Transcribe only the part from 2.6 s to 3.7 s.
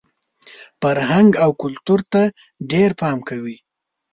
ډېر پام کوئ!